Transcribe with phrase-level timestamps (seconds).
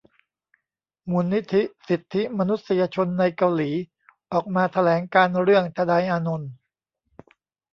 [1.09, 3.71] มูลนิธิสิทธิมนุษยชนในเกาหลี
[4.33, 6.51] ออกมาแถลงการณ์เรื่อง ทนายอานนท์